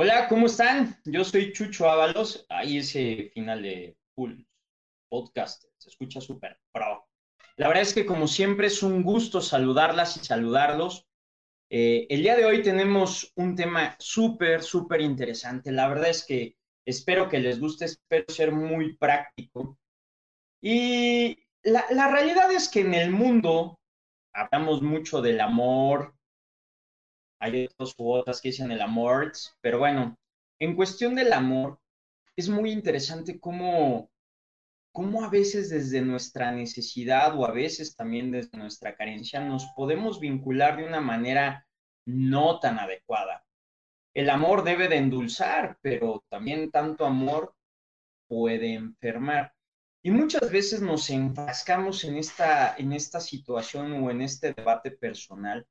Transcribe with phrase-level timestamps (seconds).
[0.00, 0.96] Hola, ¿cómo están?
[1.06, 2.46] Yo soy Chucho Ábalos.
[2.50, 4.42] Ahí ese final de Full
[5.10, 5.64] Podcast.
[5.76, 7.08] Se escucha súper pro.
[7.56, 11.08] La verdad es que como siempre es un gusto saludarlas y saludarlos.
[11.68, 15.72] Eh, el día de hoy tenemos un tema súper, súper interesante.
[15.72, 16.54] La verdad es que
[16.86, 19.80] espero que les guste, espero ser muy práctico.
[20.62, 23.80] Y la, la realidad es que en el mundo
[24.32, 26.14] hablamos mucho del amor,
[27.38, 30.16] hay otros que dicen el amor, pero bueno,
[30.58, 31.78] en cuestión del amor,
[32.36, 34.10] es muy interesante cómo,
[34.92, 40.20] cómo a veces desde nuestra necesidad o a veces también desde nuestra carencia nos podemos
[40.20, 41.66] vincular de una manera
[42.06, 43.44] no tan adecuada.
[44.14, 47.54] El amor debe de endulzar, pero también tanto amor
[48.26, 49.52] puede enfermar.
[50.02, 55.66] Y muchas veces nos enfrascamos en esta, en esta situación o en este debate personal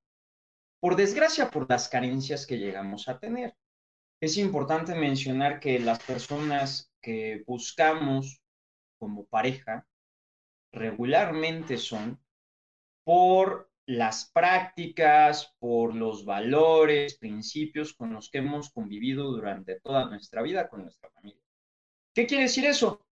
[0.80, 3.56] por desgracia, por las carencias que llegamos a tener.
[4.20, 8.42] Es importante mencionar que las personas que buscamos
[9.00, 9.88] como pareja
[10.72, 12.20] regularmente son
[13.03, 20.42] por las prácticas, por los valores, principios con los que hemos convivido durante toda nuestra
[20.42, 21.42] vida con nuestra familia.
[22.14, 23.05] ¿Qué quiere decir eso?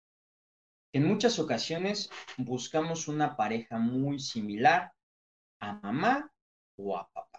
[0.91, 4.91] En muchas ocasiones buscamos una pareja muy similar
[5.59, 6.31] a mamá
[6.77, 7.34] o a papá.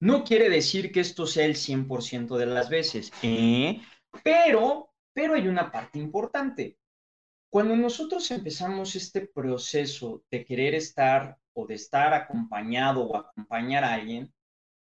[0.00, 3.82] No quiere decir que esto sea el 100% de las veces, ¿eh?
[4.24, 6.78] pero, pero hay una parte importante.
[7.52, 13.92] Cuando nosotros empezamos este proceso de querer estar o de estar acompañado o acompañar a
[13.92, 14.32] alguien,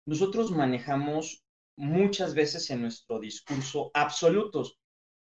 [0.04, 1.44] nosotros manejamos
[1.76, 4.80] muchas veces en nuestro discurso absolutos.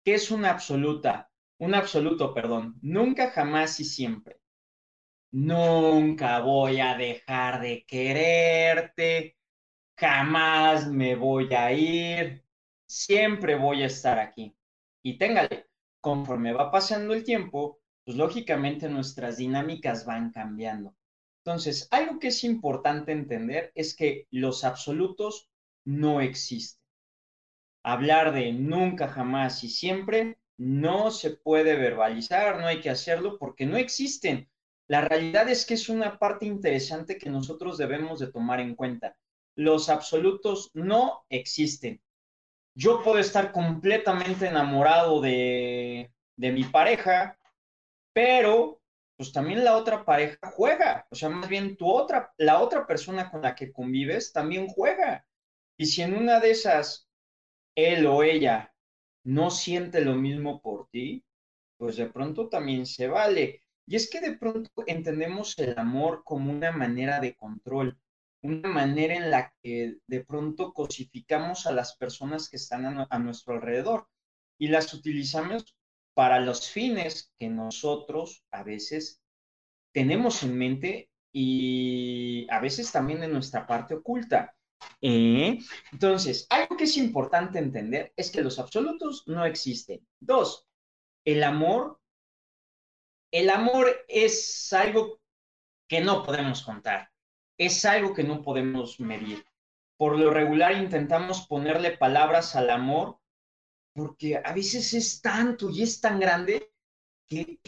[0.04, 1.30] ¿Qué es una absoluta?
[1.60, 2.78] Un absoluto, perdón.
[2.82, 4.40] Nunca, jamás y siempre.
[5.30, 9.37] Nunca voy a dejar de quererte
[9.98, 12.44] jamás me voy a ir,
[12.86, 14.56] siempre voy a estar aquí.
[15.02, 15.66] Y téngale,
[16.00, 20.94] conforme va pasando el tiempo, pues lógicamente nuestras dinámicas van cambiando.
[21.44, 25.50] Entonces, algo que es importante entender es que los absolutos
[25.84, 26.80] no existen.
[27.82, 33.66] Hablar de nunca, jamás y siempre no se puede verbalizar, no hay que hacerlo porque
[33.66, 34.48] no existen.
[34.86, 39.16] La realidad es que es una parte interesante que nosotros debemos de tomar en cuenta
[39.58, 42.00] los absolutos no existen.
[42.76, 47.36] Yo puedo estar completamente enamorado de, mi pareja,
[48.12, 48.80] pero
[49.16, 53.32] pues también la otra pareja juega, o sea, más bien tu otra, la otra persona
[53.32, 55.26] con la que convives también juega.
[55.76, 57.08] Y si en una de esas
[57.74, 58.72] él o ella
[59.24, 61.24] no siente lo mismo por ti,
[61.78, 63.64] pues de pronto también se vale.
[63.88, 67.98] Y es que de pronto entendemos el amor como una manera de control
[68.42, 73.54] una manera en la que de pronto cosificamos a las personas que están a, nuestro
[73.54, 74.06] alrededor
[74.58, 75.76] y las utilizamos
[76.14, 79.20] para los fines que nosotros a veces
[79.92, 84.54] tenemos en mente y a veces también en nuestra parte oculta.
[85.00, 85.58] ¿Eh?
[85.92, 90.06] Entonces, algo que es importante entender es que los absolutos no existen.
[90.20, 90.66] Dos,
[91.24, 92.00] el amor.
[93.30, 95.20] El amor es algo
[95.86, 97.10] que no podemos contar
[97.58, 99.44] es algo que no podemos medir.
[99.96, 103.18] Por lo regular intentamos ponerle palabras al amor
[103.92, 106.70] porque a veces es tanto y es tan grande
[107.26, 107.58] que,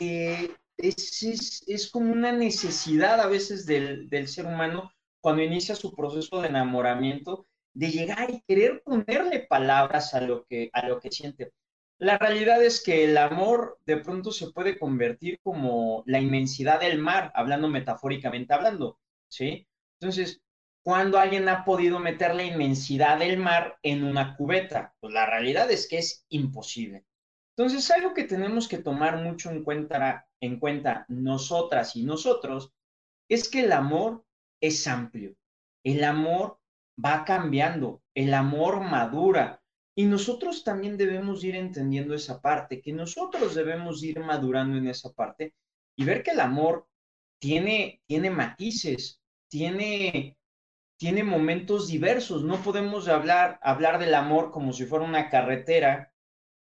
[0.76, 6.40] es, es, como una necesidad a veces del, del ser humano cuando inicia su proceso
[6.40, 11.52] de enamoramiento de llegar y querer ponerle palabras a lo que, a lo que siente.
[11.98, 16.98] La realidad es que el amor de pronto se puede convertir como la inmensidad del
[16.98, 18.98] mar, hablando metafóricamente hablando,
[19.28, 19.66] ¿sí?
[20.00, 20.42] Entonces,
[20.82, 24.94] ¿cuándo alguien ha podido meter la inmensidad del mar en una cubeta?
[24.98, 27.04] Pues la realidad es que es imposible.
[27.56, 32.72] Entonces, algo que tenemos que tomar mucho en cuenta, en cuenta nosotras y nosotros
[33.28, 34.24] es que el amor
[34.62, 35.36] es amplio.
[35.84, 36.58] El amor
[37.02, 39.62] va cambiando, el amor madura.
[39.94, 45.12] Y nosotros también debemos ir entendiendo esa parte, que nosotros debemos ir madurando en esa
[45.12, 45.54] parte
[45.94, 46.88] y ver que el amor
[47.38, 49.19] tiene, tiene matices,
[49.50, 50.38] tiene,
[50.96, 52.42] tiene momentos diversos.
[52.44, 56.12] No podemos hablar, hablar del amor como si fuera una carretera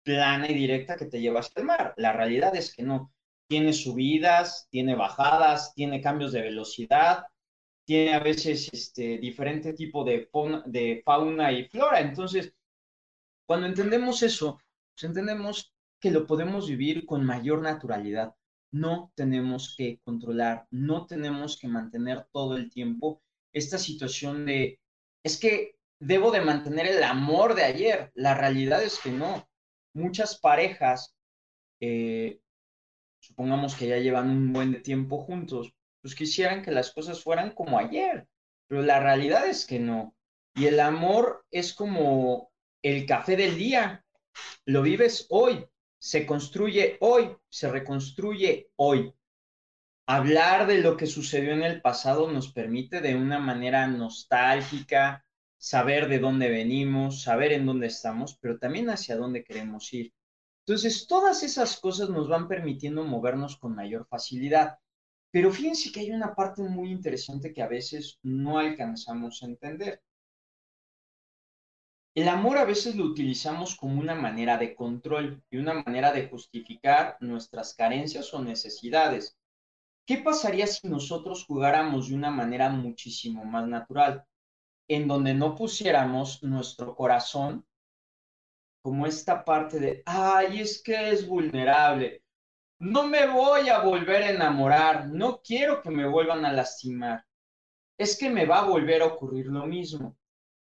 [0.02, 1.92] plana y directa que te lleva hacia el mar.
[1.96, 3.12] La realidad es que no.
[3.48, 7.26] Tiene subidas, tiene bajadas, tiene cambios de velocidad,
[7.84, 12.00] tiene a veces este, diferente tipo de fauna y flora.
[12.00, 12.52] Entonces,
[13.46, 14.60] cuando entendemos eso,
[14.94, 18.34] pues entendemos que lo podemos vivir con mayor naturalidad.
[18.72, 23.22] No tenemos que controlar, no tenemos que mantener todo el tiempo
[23.52, 24.80] esta situación de,
[25.22, 28.12] es que debo de mantener el amor de ayer.
[28.14, 29.48] La realidad es que no.
[29.94, 31.16] Muchas parejas,
[31.80, 32.38] eh,
[33.20, 35.72] supongamos que ya llevan un buen tiempo juntos,
[36.02, 38.28] pues quisieran que las cosas fueran como ayer,
[38.68, 40.14] pero la realidad es que no.
[40.54, 42.50] Y el amor es como
[42.82, 44.04] el café del día.
[44.66, 45.66] Lo vives hoy,
[45.98, 49.12] se construye hoy, se reconstruye hoy
[50.06, 55.24] hablar de lo que sucedió en el pasado nos permite de una manera nostálgica
[55.58, 60.12] saber de dónde venimos, saber en dónde estamos, pero también hacia dónde queremos ir.
[60.64, 64.78] Entonces, todas esas cosas nos van permitiendo movernos con mayor facilidad.
[65.32, 70.02] Pero fíjense que hay una parte muy interesante que a veces no alcanzamos a entender.
[72.16, 76.26] El amor a veces lo utilizamos como una manera de control y una manera de
[76.26, 79.36] justificar nuestras carencias o necesidades.
[80.06, 84.24] ¿Qué pasaría si nosotros jugáramos de una manera muchísimo más natural,
[84.88, 87.66] en donde no pusiéramos nuestro corazón
[88.80, 92.22] como esta parte de, ay, es que es vulnerable,
[92.78, 97.26] no me voy a volver a enamorar, no quiero que me vuelvan a lastimar,
[97.98, 100.16] es que me va a volver a ocurrir lo mismo.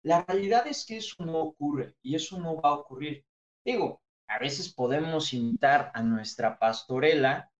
[0.03, 3.25] La realidad es que eso no ocurre y eso no va a ocurrir.
[3.65, 7.51] Digo, a veces podemos imitar a nuestra pastorela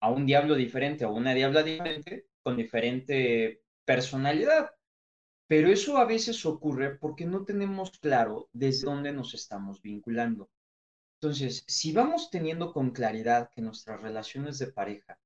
[0.00, 4.70] a un diablo diferente o una diabla diferente con diferente personalidad.
[5.48, 10.50] Pero eso a veces ocurre porque no tenemos claro desde dónde nos estamos vinculando.
[11.20, 15.18] Entonces, si vamos teniendo con claridad que nuestras relaciones de pareja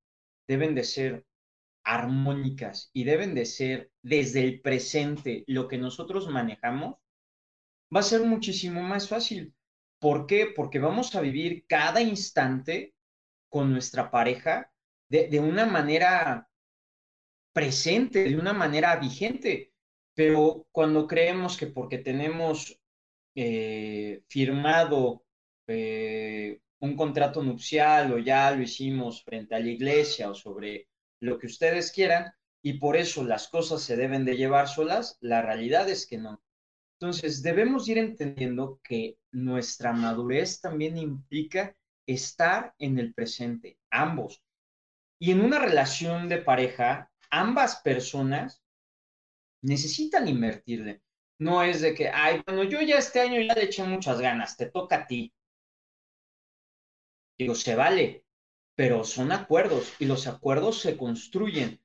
[0.48, 1.26] deben de ser
[1.84, 6.96] armónicas y deben de ser desde el presente lo que nosotros manejamos,
[7.94, 9.54] va a ser muchísimo más fácil.
[9.98, 10.46] ¿Por qué?
[10.46, 12.94] Porque vamos a vivir cada instante
[13.48, 14.72] con nuestra pareja
[15.08, 16.48] de, una manera
[17.52, 19.72] presente, de una manera vigente.
[20.14, 22.78] Pero cuando creemos que porque tenemos
[23.34, 25.24] eh, firmado
[25.66, 30.88] eh, un contrato nupcial o ya lo hicimos frente a la iglesia o sobre
[31.22, 32.32] lo que ustedes quieran
[32.62, 36.42] y por eso las cosas se deben de llevar solas, la realidad es que no.
[36.98, 41.76] Entonces debemos ir entendiendo que nuestra madurez también implica
[42.06, 44.42] estar en el presente, ambos.
[45.20, 48.60] Y en una relación de pareja, ambas personas
[49.62, 51.02] necesitan invertirle.
[51.38, 54.56] No es de que, ay, bueno, yo ya este año ya le eché muchas ganas,
[54.56, 55.32] te toca a ti.
[57.38, 58.24] Digo, se vale,
[58.74, 61.80] pero son acuerdos y los acuerdos se construyen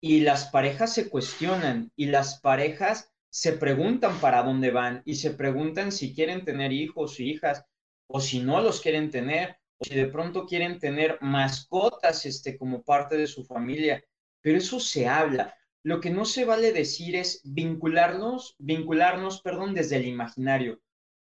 [0.00, 5.30] y las parejas se cuestionan y las parejas se preguntan para dónde van y se
[5.30, 7.64] preguntan si quieren tener hijos o hijas
[8.06, 12.82] o si no los quieren tener o si de pronto quieren tener mascotas este, como
[12.82, 14.04] parte de su familia,
[14.40, 15.54] pero eso se habla.
[15.84, 20.80] Lo que no se vale decir es vincularnos, vincularnos, perdón, desde el imaginario,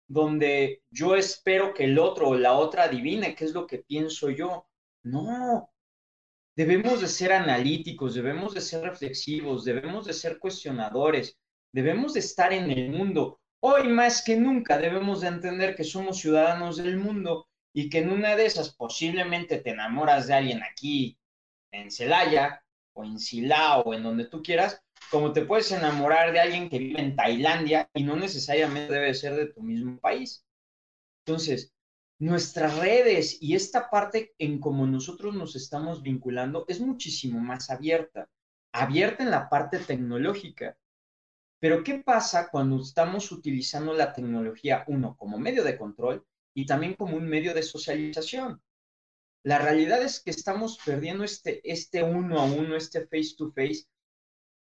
[0.08, 4.30] donde yo espero que el otro o la otra adivine qué es lo que pienso
[4.30, 4.68] yo.
[5.04, 5.70] No,
[6.56, 11.38] debemos de ser analíticos, debemos de ser reflexivos, debemos de ser cuestionadores,
[11.74, 13.42] debemos de estar en el mundo.
[13.60, 18.12] Hoy más que nunca debemos de entender que somos ciudadanos del mundo y que en
[18.12, 21.18] una de esas posiblemente te enamoras de alguien aquí
[21.72, 26.40] en Celaya o en Silao o en donde tú quieras, como te puedes enamorar de
[26.40, 30.46] alguien que vive en Tailandia y no necesariamente debe ser de tu mismo país.
[31.26, 31.74] Entonces,
[32.24, 38.30] nuestras redes y esta parte en cómo nosotros nos estamos vinculando es muchísimo más abierta,
[38.72, 40.78] abierta en la parte tecnológica.
[41.60, 46.94] Pero ¿qué pasa cuando estamos utilizando la tecnología, uno, como medio de control y también
[46.94, 48.62] como un medio de socialización.
[49.44, 53.86] La realidad es que estamos perdiendo este, este uno a uno, este face to face,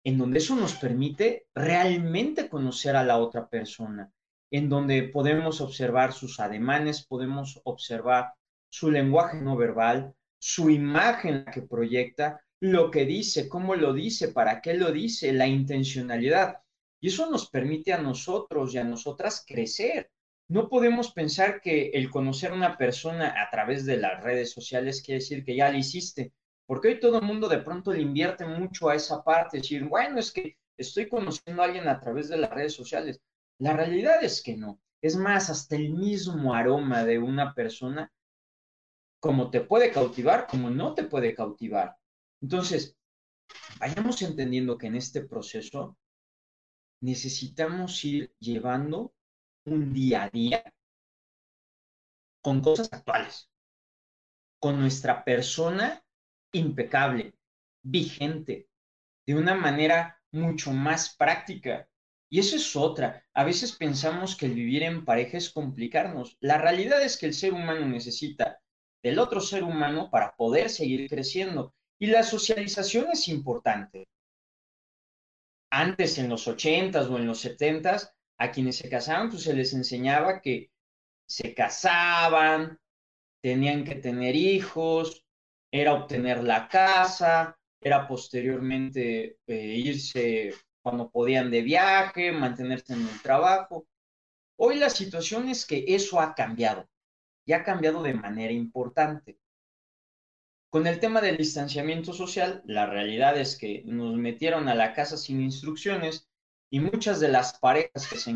[0.04, 4.12] en donde eso nos permite realmente conocer a la otra persona,
[4.50, 8.35] en donde podemos observar sus ademanes, podemos observar
[8.69, 14.61] su lenguaje no verbal, su imagen que proyecta, lo que dice, cómo lo dice, para
[14.61, 16.59] qué lo dice, la intencionalidad.
[17.00, 20.11] Y eso nos permite a nosotros y a nosotras crecer,
[20.50, 25.00] no podemos pensar que el conocer a una persona a través de las redes sociales
[25.00, 26.33] quiere decir que ya lo hiciste,
[26.66, 30.19] porque hoy todo el mundo de pronto le invierte mucho a esa parte, decir, bueno,
[30.19, 33.21] es que estoy conociendo a alguien a través de las redes sociales.
[33.61, 34.81] La realidad es que no.
[35.02, 38.11] Es más, hasta el mismo aroma de una persona,
[39.21, 41.97] como te puede cautivar, como no te puede cautivar.
[42.40, 42.97] Entonces,
[43.79, 45.99] vayamos entendiendo que en este proceso
[47.02, 49.14] necesitamos ir llevando
[49.67, 50.75] un día a día
[52.43, 53.50] con cosas actuales,
[54.59, 56.02] con nuestra persona
[56.52, 57.35] impecable,
[57.83, 58.71] vigente,
[59.26, 61.89] de una manera mucho más práctica.
[62.31, 63.27] Y eso es otra.
[63.35, 66.37] A veces pensamos que el vivir en pareja es complicarnos.
[66.41, 68.61] La realidad es que el ser humano necesita
[69.03, 71.75] del otro ser humano para poder seguir creciendo.
[71.99, 74.07] Y la socialización es importante.
[75.73, 79.75] Antes, en los ochentas o en los setentas, a quienes se casaban, pues se les
[79.75, 80.71] enseñaba que
[81.29, 82.79] se casaban,
[83.43, 85.25] tenían que tener hijos,
[85.73, 93.23] era obtener la casa, era posteriormente eh, irse cuando podían de viaje, mantenerse en el
[93.23, 93.87] trabajo.
[94.57, 96.89] Hoy la situación es que eso ha cambiado
[97.45, 99.39] y ha cambiado de manera importante.
[100.71, 105.17] Con el tema del distanciamiento social, la realidad es que nos metieron a la casa
[105.17, 106.29] sin instrucciones
[106.71, 108.33] y muchas de las parejas que se,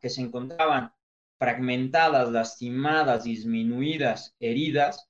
[0.00, 0.92] que se encontraban
[1.38, 5.08] fragmentadas, lastimadas, disminuidas, heridas,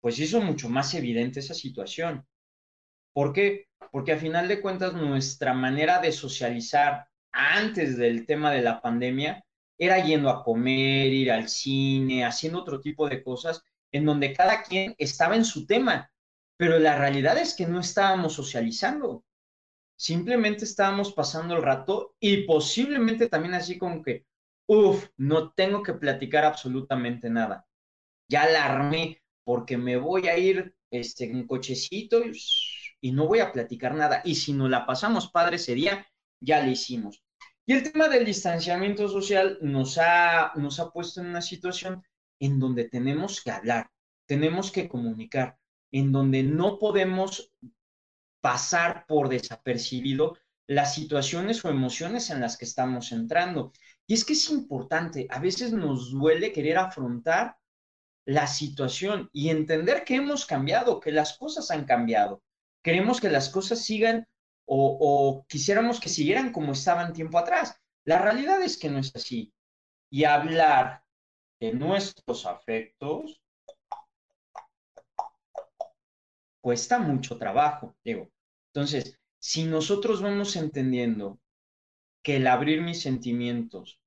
[0.00, 2.26] pues hizo mucho más evidente esa situación.
[3.12, 3.68] ¿Por qué?
[3.92, 9.44] Porque a final de cuentas nuestra manera de socializar antes del tema de la pandemia
[9.78, 14.62] era yendo a comer, ir al cine, haciendo otro tipo de cosas en donde cada
[14.62, 16.10] quien estaba en su tema,
[16.56, 19.24] pero la realidad es que no estábamos socializando,
[19.96, 24.24] simplemente estábamos pasando el rato y posiblemente también así como que,
[24.66, 27.66] uff, no tengo que platicar absolutamente nada,
[28.28, 32.32] ya la armé porque me voy a ir este, en cochecito y
[33.02, 34.22] y no voy a platicar nada.
[34.24, 36.06] Y si no la pasamos padre ese día,
[36.40, 37.22] ya lo hicimos.
[37.66, 42.02] Y el tema del distanciamiento social nos ha, nos ha puesto en una situación
[42.38, 43.90] en donde tenemos que hablar,
[44.26, 45.58] tenemos que comunicar,
[45.90, 47.52] en donde no podemos
[48.40, 53.72] pasar por desapercibido las situaciones o emociones en las que estamos entrando.
[54.06, 57.56] Y es que es importante, a veces nos duele querer afrontar
[58.24, 62.42] la situación y entender que hemos cambiado, que las cosas han cambiado
[62.82, 64.26] queremos que las cosas sigan
[64.66, 67.80] o, quisiéramos que siguieran como estaban tiempo atrás.
[68.04, 69.52] La realidad es que no es así.
[70.10, 71.02] Y hablar
[71.60, 73.42] de nuestros afectos
[76.60, 78.30] cuesta mucho trabajo, digo.
[78.72, 81.40] Entonces, si nosotros vamos entendiendo
[82.22, 84.00] que el abrir mis sentimientos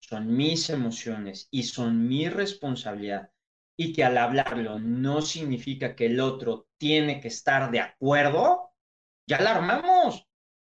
[0.00, 3.33] son mis emociones y son mi responsabilidad
[3.76, 8.72] y que al hablarlo no significa que el otro tiene que estar de acuerdo,
[9.26, 10.26] ya la armamos,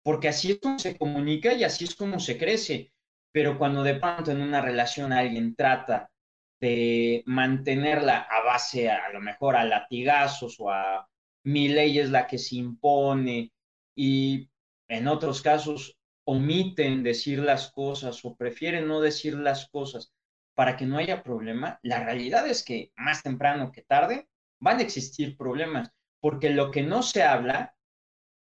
[0.04, 2.94] porque así es como se comunica y así es como se crece.
[3.32, 6.12] Pero cuando de pronto en una relación alguien trata
[6.60, 11.08] de mantenerla a base a, lo mejor a latigazos o a
[11.44, 13.52] mi ley es la que se impone
[13.96, 14.50] y
[14.88, 20.14] en otros casos omiten decir las cosas o prefieren no decir las cosas
[20.56, 24.28] para que no haya problema, la realidad es que más temprano que tarde
[24.60, 27.76] van a existir problemas, porque lo que no se habla,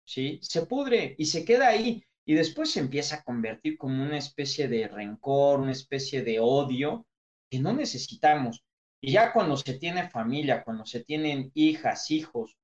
[0.05, 0.39] ¿sí?
[0.41, 4.67] Se pudre y se queda ahí y después se empieza a convertir como una especie
[4.67, 7.05] de rencor, una especie de odio
[7.49, 8.63] que no necesitamos.
[8.99, 12.57] Y ya cuando se tiene familia, cuando se tienen hijas, hijos,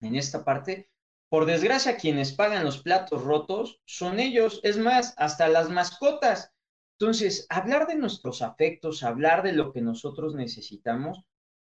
[0.00, 0.88] en esta parte,
[1.28, 6.52] por desgracia quienes pagan los platos rotos son ellos, es más, hasta las mascotas
[6.98, 11.24] entonces, hablar de nuestros afectos, hablar de lo que nosotros necesitamos,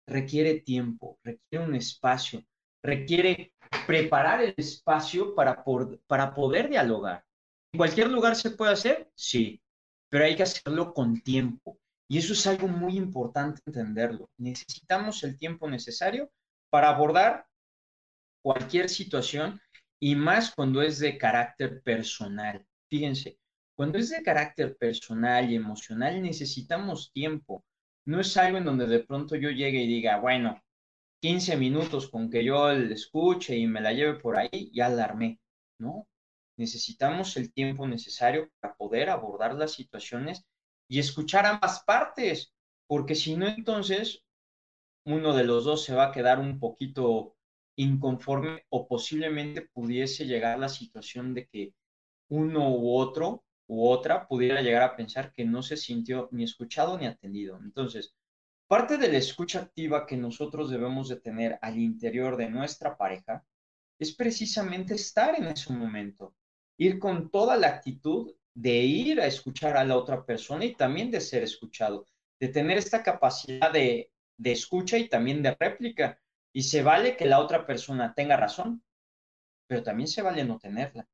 [0.07, 2.45] requiere tiempo, requiere un espacio,
[2.83, 3.54] requiere
[3.87, 5.64] preparar el espacio para,
[6.07, 7.25] para poder dialogar.
[7.73, 9.11] ¿En cualquier lugar se puede hacer?
[9.14, 9.62] Sí,
[10.11, 11.78] pero hay que hacerlo con tiempo.
[12.09, 14.28] Y eso es algo muy importante entenderlo.
[14.37, 16.31] Necesitamos el tiempo necesario
[16.69, 17.47] para abordar
[18.42, 19.61] cualquier situación
[20.00, 22.66] y más cuando es de carácter personal.
[22.90, 23.38] Fíjense,
[23.82, 27.64] cuando es de carácter personal y emocional, necesitamos tiempo.
[28.06, 30.62] No es algo en donde de pronto yo llegue y diga, bueno,
[31.20, 35.02] 15 minutos con que yo le escuche y me la lleve por ahí, ya la
[35.02, 35.40] armé.
[35.80, 36.06] No,
[36.56, 40.44] necesitamos el tiempo necesario para poder abordar las situaciones
[40.88, 42.54] y escuchar ambas partes,
[42.86, 44.22] porque si no, entonces
[45.04, 47.34] uno de los dos se va a quedar un poquito
[47.76, 51.74] inconforme o posiblemente pudiese llegar la situación de que
[52.28, 56.99] uno u otro u otra pudiera llegar a pensar que no se sintió ni escuchado
[56.99, 57.59] ni atendido.
[57.62, 58.14] Entonces,
[58.69, 63.45] parte de la escucha activa que nosotros debemos de tener al interior de nuestra pareja
[63.99, 66.35] es precisamente estar en ese momento,
[66.76, 71.11] ir con toda la actitud de ir a escuchar a la otra persona y también
[71.11, 72.07] de ser escuchado,
[72.40, 76.19] de tener esta capacidad de, de escucha y también de réplica.
[76.52, 78.83] Y se vale que la otra persona tenga razón,
[79.66, 81.09] pero también se vale no tenerla.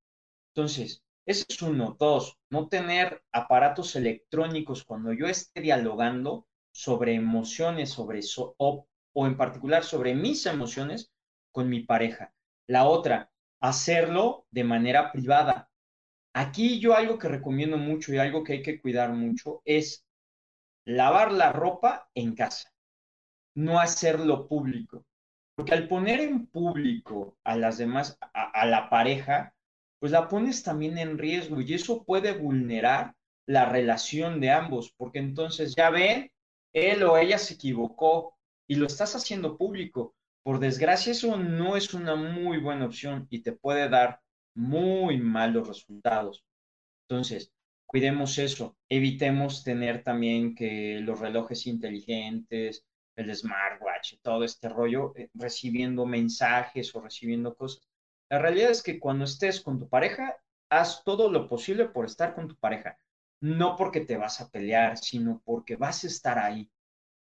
[0.53, 1.95] Entonces, ese es uno.
[1.99, 9.37] Dos, no tener aparatos electrónicos cuando yo esté dialogando sobre emociones, sobre o, o en
[9.37, 11.13] particular sobre mis emociones
[11.53, 12.33] con mi pareja.
[12.67, 13.31] La otra,
[13.61, 15.69] hacerlo de manera privada.
[16.33, 20.07] Aquí yo algo que recomiendo mucho y algo que hay que cuidar mucho es
[20.87, 22.73] lavar la ropa en casa,
[23.55, 25.05] no hacerlo público.
[25.55, 29.53] Porque al poner en público a las demás, a la pareja,
[29.99, 33.15] pues la pones también en riesgo y eso puede vulnerar
[33.47, 36.31] la relación de ambos, porque entonces ya ven,
[36.73, 38.37] él o ella se equivocó
[38.69, 40.15] y lo estás haciendo público.
[40.43, 44.21] Por desgracia, eso no es una muy buena opción y te puede dar
[44.55, 46.45] muy malos resultados.
[47.09, 47.53] Entonces,
[47.87, 52.85] cuidemos eso, evitemos tener también que los relojes inteligentes,
[53.17, 57.88] el smartwatch, todo este rollo, eh, recibiendo mensajes o recibiendo cosas.
[58.31, 60.37] La realidad es que cuando estés con tu pareja,
[60.71, 62.99] haz todo lo posible por estar con tu pareja.
[63.41, 66.71] No porque te vas a pelear, sino porque vas a estar ahí.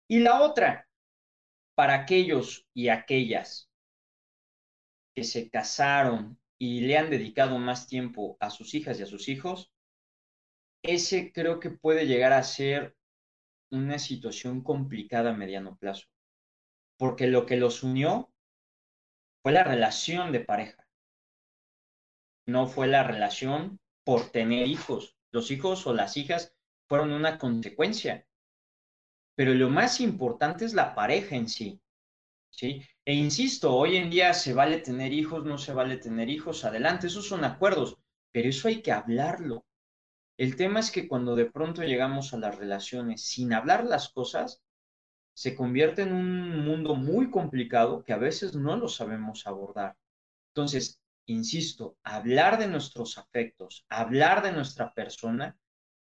[0.08, 0.88] Y la otra,
[1.74, 3.68] para aquellos y aquellas
[5.14, 9.28] que se casaron y le han dedicado más tiempo a sus hijas y a sus
[9.28, 9.72] hijos,
[10.84, 12.96] ese creo que puede llegar a ser
[13.70, 16.06] una situación complicada a mediano plazo,
[16.98, 18.32] porque lo que los unió
[19.42, 20.81] fue la relación de pareja
[22.46, 25.16] no fue la relación por tener hijos.
[25.30, 26.54] Los hijos o las hijas
[26.88, 28.26] fueron una consecuencia.
[29.34, 31.80] Pero lo más importante es la pareja en sí.
[32.50, 32.82] ¿sí?
[33.04, 37.08] E insisto, hoy en día se vale tener hijos, no se vale tener hijos, adelante,
[37.08, 37.96] esos son acuerdos,
[38.30, 39.64] pero eso hay que hablarlo.
[40.36, 44.62] El tema es que cuando de pronto llegamos a las relaciones sin hablar las cosas,
[45.34, 49.96] se convierte en un mundo muy complicado que a veces no lo sabemos abordar.
[50.50, 55.56] Entonces, insisto, hablar de nuestros afectos, hablar de nuestra persona,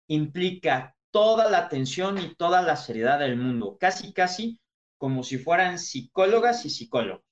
[0.08, 4.60] implica toda la atención y toda la seriedad del mundo, casi, casi
[4.98, 7.24] como si fueran psicólogas y psicólogos.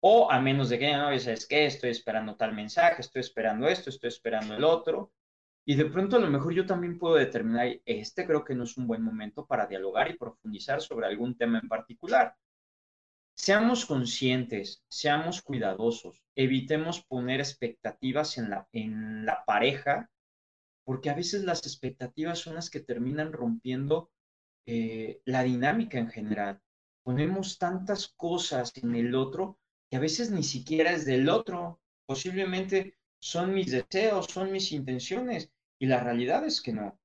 [0.00, 3.90] O a menos de que, no, es que estoy esperando tal mensaje, estoy esperando esto,
[3.90, 5.12] estoy esperando el otro.
[5.64, 8.76] Y de pronto a lo mejor yo también puedo determinar, este creo que no es
[8.76, 12.34] un buen momento para dialogar y profundizar sobre algún tema en particular.
[13.40, 20.10] Seamos conscientes, seamos cuidadosos, evitemos poner expectativas en la, en la pareja,
[20.84, 24.10] porque a veces las expectativas son las que terminan rompiendo
[24.66, 26.60] eh, la dinámica en general.
[27.04, 29.56] Ponemos tantas cosas en el otro
[29.88, 31.80] que a veces ni siquiera es del otro.
[32.06, 36.98] Posiblemente son mis deseos, son mis intenciones, y la realidad es que no.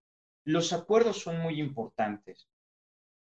[0.45, 2.49] Los acuerdos son muy importantes,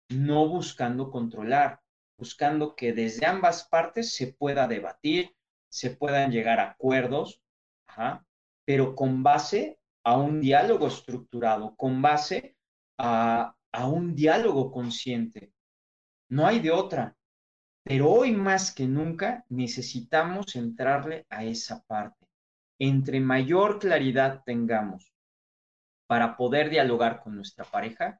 [0.10, 1.80] no buscando controlar,
[2.18, 5.36] buscando que desde ambas partes se pueda debatir,
[5.70, 7.42] se puedan llegar a acuerdos,
[8.66, 12.56] pero con base a un diálogo estructurado, con base
[12.98, 15.54] a, a un diálogo consciente.
[16.30, 17.16] No hay de otra.
[17.84, 22.28] Pero hoy más que nunca necesitamos entrarle a esa parte.
[22.80, 25.14] Entre mayor claridad tengamos
[26.06, 28.20] para poder dialogar con nuestra pareja,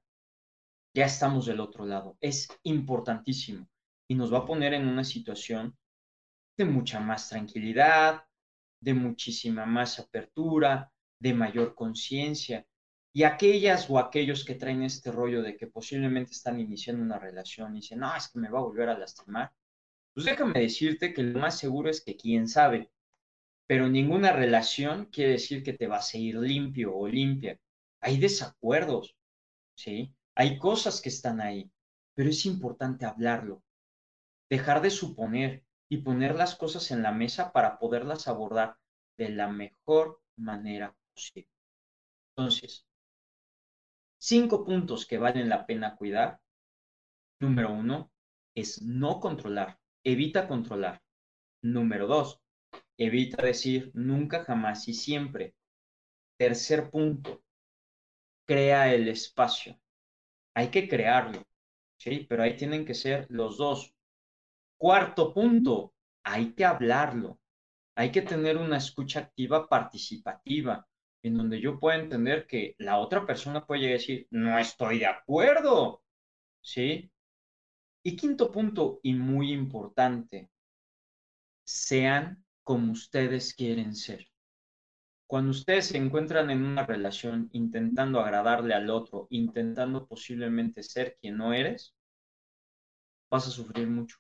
[0.94, 2.18] ya estamos del otro lado.
[2.22, 3.68] Es importantísimo
[4.08, 5.78] y nos va a poner en una situación
[6.58, 8.24] de mucha más tranquilidad,
[8.82, 12.66] de muchísima más apertura, de mayor conciencia.
[13.14, 17.76] Y aquellas o aquellos que traen este rollo de que posiblemente están iniciando una relación
[17.76, 19.52] y dicen, no, es que me va a volver a lastimar,
[20.14, 22.92] pues déjame decirte que lo más seguro es que quién sabe,
[23.68, 27.60] pero ninguna relación quiere decir que te vas a ir limpio o limpia.
[28.02, 29.16] Hay desacuerdos,
[29.76, 30.14] ¿sí?
[30.36, 31.70] Hay cosas que están ahí,
[32.16, 33.64] pero es importante hablarlo,
[34.50, 38.78] dejar de suponer y poner las cosas en la mesa para poderlas abordar
[39.18, 41.50] de la mejor manera posible.
[42.36, 42.86] Entonces,
[44.20, 46.40] cinco puntos que valen la pena cuidar.
[47.40, 48.12] Número uno
[48.56, 51.02] es no controlar, evita controlar.
[51.62, 52.40] Número dos,
[52.98, 55.56] evita decir nunca, jamás y siempre.
[56.38, 57.44] Tercer punto,
[58.46, 59.80] crea el espacio.
[60.56, 61.44] Hay que crearlo,
[62.00, 62.26] ¿sí?
[62.30, 63.94] Pero ahí tienen que ser los dos,
[64.78, 67.40] Cuarto punto, hay que hablarlo.
[67.96, 70.88] Hay que tener una escucha activa participativa,
[71.24, 76.04] en donde yo pueda entender que la otra persona puede decir, no estoy de acuerdo.
[76.62, 77.12] ¿Sí?
[78.04, 80.50] Y quinto punto, y muy importante,
[81.66, 84.28] sean como ustedes quieren ser.
[85.26, 91.38] Cuando ustedes se encuentran en una relación intentando agradarle al otro, intentando posiblemente ser quien
[91.38, 91.96] no eres,
[93.30, 94.18] vas a sufrir mucho.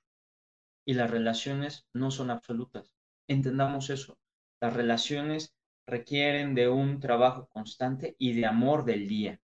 [0.87, 2.93] Y las relaciones no son absolutas.
[3.27, 4.17] Entendamos eso.
[4.61, 5.53] Las relaciones
[5.85, 9.41] requieren de un trabajo constante y de amor del día.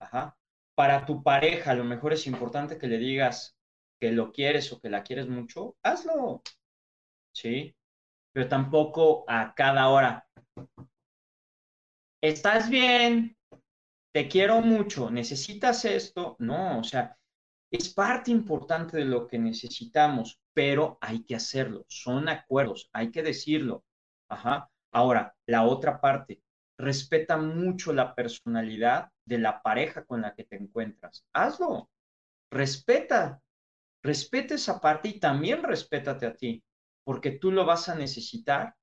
[0.00, 0.38] Ajá.
[0.74, 3.54] Para tu pareja, a lo mejor es importante que le digas
[4.00, 6.42] que lo quieres o que la quieres mucho, hazlo.
[7.34, 7.76] ¿Sí?
[8.32, 10.26] Pero tampoco a cada hora.
[12.22, 13.36] ¿Estás bien?
[14.14, 15.10] Te quiero mucho.
[15.10, 16.36] ¿Necesitas esto?
[16.38, 17.18] No, o sea,
[17.70, 21.84] es parte importante de lo que necesitamos, pero hay que hacerlo.
[21.86, 23.84] Son acuerdos, hay que decirlo.
[24.28, 24.68] Ajá.
[24.90, 26.42] Ahora, la otra parte,
[26.76, 31.24] respeta mucho la personalidad de la pareja con la que te encuentras.
[31.32, 31.88] Hazlo.
[32.50, 33.40] Respeta.
[34.02, 36.64] Respeta esa parte y también respétate a ti,
[37.04, 38.74] porque tú lo vas a necesitar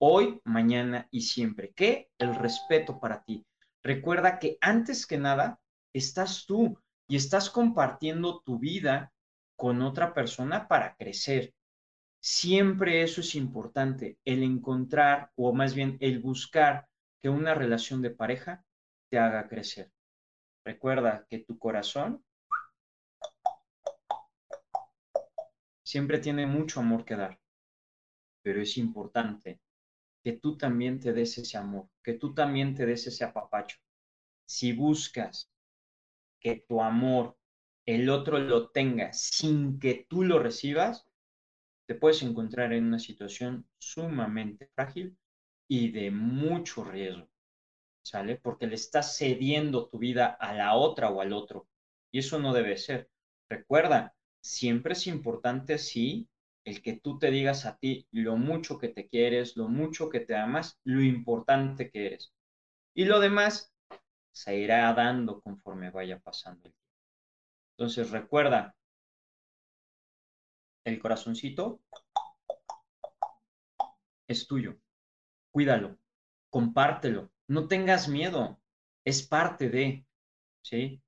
[0.00, 1.72] hoy, mañana y siempre.
[1.76, 2.10] ¿Qué?
[2.18, 3.46] El respeto para ti.
[3.84, 5.60] Recuerda que antes que nada
[5.94, 9.12] estás tú y estás compartiendo tu vida
[9.60, 11.52] con otra persona para crecer.
[12.18, 16.88] Siempre eso es importante, el encontrar o más bien el buscar
[17.20, 18.64] que una relación de pareja
[19.10, 19.92] te haga crecer.
[20.64, 22.24] Recuerda que tu corazón
[25.82, 27.38] siempre tiene mucho amor que dar,
[28.42, 29.60] pero es importante
[30.24, 33.76] que tú también te des ese amor, que tú también te des ese apapacho.
[34.46, 35.50] Si buscas
[36.40, 37.36] que tu amor
[37.86, 41.06] el otro lo tenga sin que tú lo recibas,
[41.86, 45.16] te puedes encontrar en una situación sumamente frágil
[45.68, 47.28] y de mucho riesgo,
[48.02, 48.36] ¿sale?
[48.36, 51.66] Porque le estás cediendo tu vida a la otra o al otro.
[52.12, 53.10] Y eso no debe ser.
[53.48, 56.28] Recuerda, siempre es importante, sí,
[56.64, 60.20] el que tú te digas a ti lo mucho que te quieres, lo mucho que
[60.20, 62.32] te amas, lo importante que eres.
[62.94, 63.72] Y lo demás
[64.32, 66.79] se irá dando conforme vaya pasando el.
[67.80, 68.76] Entonces recuerda,
[70.84, 71.80] el corazoncito
[74.28, 74.78] es tuyo.
[75.50, 75.98] Cuídalo,
[76.50, 78.60] compártelo, no tengas miedo,
[79.02, 80.06] es parte de,
[80.62, 81.02] ¿sí?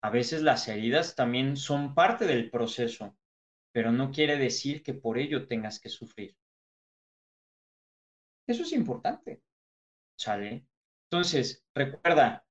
[0.00, 3.18] A veces las heridas también son parte del proceso,
[3.72, 6.36] pero no quiere decir que por ello tengas que sufrir.
[8.46, 9.42] Eso es importante,
[10.16, 10.68] ¿sale?
[11.10, 12.46] Entonces, recuerda,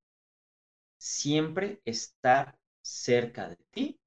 [0.97, 4.00] siempre estar cerca de ti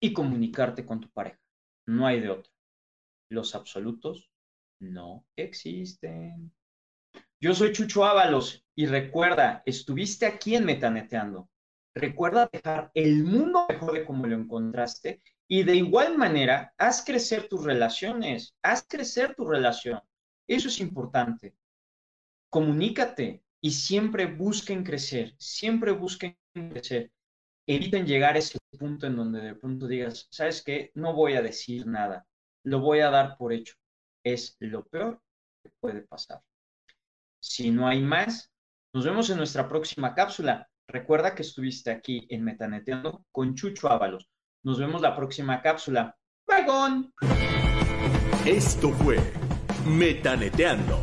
[0.00, 1.40] y comunicarte con tu pareja.
[1.86, 2.52] No hay de otra.
[3.30, 4.30] Los absolutos
[4.80, 6.52] no existen.
[7.40, 11.48] Yo soy Chucho Ábalos y recuerda, estuviste aquí en Metaneteando.
[11.94, 17.48] Recuerda dejar el mundo mejor de como lo encontraste y de igual manera, haz crecer
[17.48, 20.00] tus relaciones, haz crecer tu relación.
[20.46, 21.56] Eso es importante.
[22.50, 27.10] Comunícate, y siempre busquen crecer, siempre busquen crecer.
[27.70, 30.90] Eviten llegar a ese punto en donde de pronto digas, ¿sabes qué?
[30.94, 32.26] No voy a decir nada,
[32.64, 33.74] lo voy a dar por hecho.
[34.24, 35.20] Es lo peor
[35.62, 36.40] que puede pasar.
[37.38, 38.50] Si no hay más,
[38.94, 40.66] nos vemos en nuestra próxima cápsula.
[40.88, 44.30] Recuerda que estuviste aquí en Metaneteando con Chucho Ábalos.
[44.64, 46.16] Nos vemos la próxima cápsula.
[46.46, 47.12] Bye,
[48.46, 49.18] Esto fue
[49.86, 51.02] Metaneteando